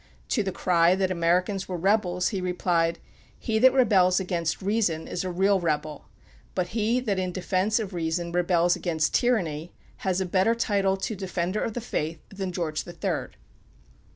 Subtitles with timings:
[0.35, 2.97] '"To the cry that Americans were rebels, he replied:
[3.37, 6.05] "He that rebels against reason is a real rebel;
[6.55, 11.15] but he that in defence of reason rebels against tyranny has a better title to
[11.15, 13.37] 'Defender of the Faith' than George the Third."